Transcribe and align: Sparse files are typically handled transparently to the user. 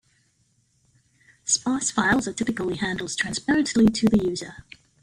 Sparse 1.45 1.91
files 1.91 2.27
are 2.27 2.33
typically 2.33 2.77
handled 2.77 3.15
transparently 3.15 3.85
to 3.85 4.07
the 4.09 4.17
user. 4.23 4.65